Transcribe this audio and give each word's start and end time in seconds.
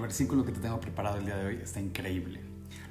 versículo 0.00 0.44
que 0.44 0.52
te 0.52 0.60
tengo 0.60 0.80
preparado 0.80 1.18
el 1.18 1.24
día 1.24 1.36
de 1.36 1.46
hoy 1.46 1.58
está 1.62 1.80
increíble. 1.80 2.40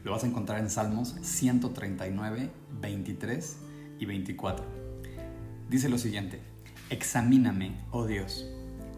Lo 0.04 0.12
vas 0.12 0.24
a 0.24 0.28
encontrar 0.28 0.60
en 0.60 0.70
Salmos 0.70 1.16
139, 1.22 2.52
23 2.82 3.58
y 4.00 4.06
24. 4.06 4.66
Dice 5.70 5.90
lo 5.90 5.98
siguiente, 5.98 6.42
examíname, 6.90 7.86
oh 7.92 8.06
Dios, 8.06 8.46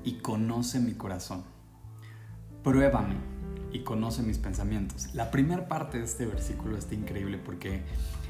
y 0.03 0.13
conoce 0.19 0.79
mi 0.79 0.93
corazón. 0.93 1.43
Pruébame 2.63 3.15
y 3.73 3.79
conoce 3.79 4.23
mis 4.23 4.37
pensamientos. 4.37 5.13
La 5.13 5.29
primera 5.29 5.67
parte 5.67 5.97
de 5.97 6.05
este 6.05 6.25
versículo 6.25 6.77
está 6.77 6.95
increíble 6.95 7.37
porque 7.37 7.81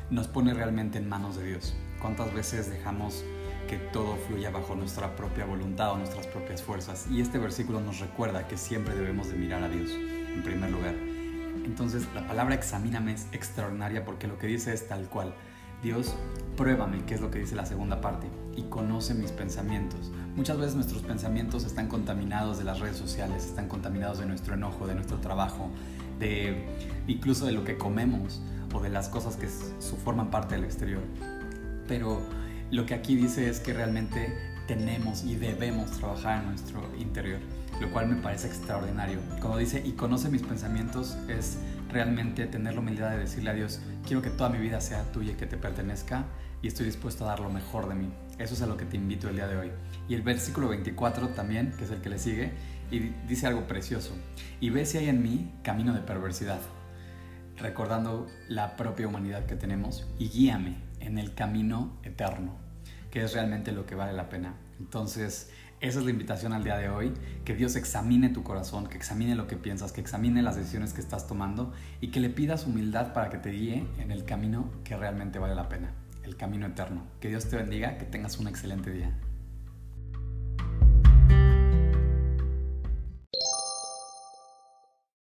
nos 0.10 0.28
pone 0.28 0.54
realmente 0.54 0.98
en 0.98 1.08
manos 1.08 1.38
de 1.38 1.46
Dios. 1.46 1.76
¿Cuántas 2.02 2.34
veces 2.34 2.70
dejamos 2.70 3.24
que 3.68 3.78
todo 3.78 4.16
fluya 4.28 4.52
bajo 4.52 4.76
nuestra 4.76 5.16
propia 5.16 5.46
voluntad 5.46 5.92
o 5.92 5.98
nuestras 5.98 6.28
propias 6.28 6.62
fuerzas? 6.62 7.08
Y 7.10 7.22
este 7.22 7.38
versículo 7.38 7.80
nos 7.82 8.00
recuerda 8.00 8.48
que 8.48 8.58
siempre 8.58 8.96
debemos 8.96 9.30
de 9.30 9.36
mirar 9.36 9.64
a 9.64 9.70
Dios 9.70 9.92
en 9.92 10.44
primer 10.44 10.72
lugar. 10.72 10.96
Entonces 11.66 12.08
la 12.14 12.28
palabra 12.28 12.56
examíname 12.56 13.14
es 13.14 13.28
extraordinaria 13.32 14.06
porque 14.06 14.28
lo 14.28 14.38
que 14.38 14.48
dice 14.48 14.74
es 14.74 14.88
tal 14.88 15.08
cual. 15.10 15.34
Dios, 15.84 16.16
pruébame, 16.56 17.04
que 17.04 17.16
es 17.16 17.20
lo 17.20 17.30
que 17.30 17.40
dice 17.40 17.56
la 17.56 17.66
segunda 17.66 18.00
parte, 18.00 18.28
y 18.56 18.64
conoce 18.64 19.14
mis 19.14 19.32
pensamientos. 19.32 20.12
Muchas 20.34 20.58
veces 20.58 20.76
nuestros 20.76 21.02
pensamientos 21.02 21.66
están 21.66 21.90
contaminados 21.90 22.58
de 22.58 22.64
las 22.64 22.80
redes 22.80 22.96
sociales, 22.96 23.46
están 23.46 23.68
contaminados 23.68 24.20
de 24.20 24.26
nuestro 24.26 24.54
enojo, 24.54 24.88
de 24.88 24.96
nuestro 24.96 25.18
trabajo, 25.18 25.70
de 26.20 26.66
incluso 27.06 27.46
de 27.46 27.52
lo 27.52 27.66
que 27.66 27.78
comemos 27.78 28.42
o 28.74 28.80
de 28.80 28.90
las 28.90 29.10
cosas 29.10 29.36
que 29.36 29.48
forman 29.48 30.32
parte 30.32 30.56
del 30.56 30.64
exterior. 30.64 31.02
Pero 31.86 32.22
lo 32.74 32.88
que 32.88 32.96
aquí 32.96 33.16
dice 33.16 33.48
es 33.48 33.60
que 33.60 33.72
realmente 33.72 34.36
tenemos 34.68 35.24
y 35.24 35.36
debemos 35.36 35.92
trabajar 35.92 36.42
en 36.42 36.50
nuestro 36.50 36.82
interior, 36.98 37.40
lo 37.80 37.92
cual 37.92 38.08
me 38.08 38.16
parece 38.16 38.48
extraordinario. 38.48 39.20
Cuando 39.40 39.60
dice 39.60 39.84
y 39.86 39.92
conoce 39.92 40.28
mis 40.30 40.42
pensamientos 40.42 41.16
es 41.30 41.60
realmente 41.92 42.48
tener 42.48 42.74
la 42.74 42.80
humildad 42.80 43.12
de 43.12 43.20
decirle 43.20 43.52
a 43.52 43.54
Dios, 43.54 43.80
quiero 44.08 44.24
que 44.24 44.32
toda 44.32 44.50
mi 44.50 44.58
vida 44.58 44.82
sea 44.82 45.04
tuya 45.12 45.34
y 45.34 45.36
que 45.36 45.46
te 45.46 45.56
pertenezca 45.56 46.26
y 46.64 46.68
estoy 46.68 46.88
dispuesto 46.88 47.26
a 47.26 47.28
dar 47.28 47.42
lo 47.42 47.52
mejor 47.52 47.88
de 47.88 47.94
mí. 47.94 48.10
Eso 48.40 48.56
es 48.56 48.62
a 48.64 48.66
lo 48.66 48.76
que 48.76 48.86
te 48.86 48.98
invito 48.98 49.30
el 49.30 49.36
día 49.36 49.48
de 49.48 49.56
hoy. 49.56 49.72
Y 50.10 50.16
el 50.16 50.24
versículo 50.24 50.70
24 50.70 51.30
también, 51.30 51.74
que 51.78 51.84
es 51.84 51.92
el 51.92 52.02
que 52.02 52.10
le 52.10 52.18
sigue, 52.18 52.54
y 52.90 53.12
dice 53.28 53.46
algo 53.46 53.68
precioso. 53.68 54.16
Y 54.60 54.72
ve 54.72 54.88
si 54.88 54.98
hay 54.98 55.10
en 55.10 55.22
mí 55.22 55.54
camino 55.62 55.94
de 55.94 56.00
perversidad, 56.00 56.60
recordando 57.58 58.26
la 58.48 58.76
propia 58.78 59.08
humanidad 59.08 59.46
que 59.46 59.56
tenemos, 59.56 60.08
y 60.18 60.30
guíame 60.30 60.93
en 61.06 61.18
el 61.18 61.34
camino 61.34 61.98
eterno, 62.04 62.58
que 63.12 63.24
es 63.24 63.34
realmente 63.34 63.72
lo 63.72 63.86
que 63.86 63.96
vale 63.96 64.14
la 64.14 64.30
pena. 64.30 64.56
Entonces, 64.80 65.52
esa 65.80 66.00
es 66.00 66.06
la 66.06 66.12
invitación 66.12 66.54
al 66.54 66.64
día 66.64 66.78
de 66.78 66.90
hoy, 66.90 67.14
que 67.44 67.56
Dios 67.56 67.76
examine 67.76 68.30
tu 68.30 68.44
corazón, 68.44 68.88
que 68.88 68.96
examine 68.96 69.36
lo 69.36 69.48
que 69.48 69.58
piensas, 69.58 69.92
que 69.92 70.02
examine 70.02 70.42
las 70.42 70.56
decisiones 70.56 70.94
que 70.94 71.02
estás 71.02 71.28
tomando 71.28 71.74
y 72.00 72.08
que 72.08 72.20
le 72.20 72.30
pidas 72.30 72.66
humildad 72.66 73.14
para 73.14 73.30
que 73.30 73.38
te 73.38 73.52
guíe 73.52 73.86
en 74.00 74.12
el 74.12 74.24
camino 74.24 74.72
que 74.84 74.96
realmente 74.96 75.40
vale 75.40 75.56
la 75.56 75.68
pena, 75.68 75.92
el 76.24 76.38
camino 76.38 76.68
eterno. 76.68 77.04
Que 77.20 77.28
Dios 77.28 77.50
te 77.50 77.58
bendiga, 77.58 77.98
que 77.98 78.06
tengas 78.06 78.40
un 78.40 78.48
excelente 78.48 78.92
día. 78.92 79.14